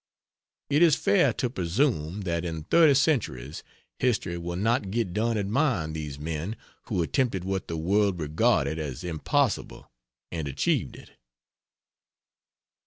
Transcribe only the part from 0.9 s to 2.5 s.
fair to presume that